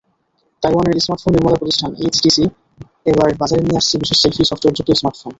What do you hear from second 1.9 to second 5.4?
HTC এবার বাজারে নিয়ে আসছে বিশেষ সেলফি সফটওয়্যারযুক্ত স্মার্টফোন।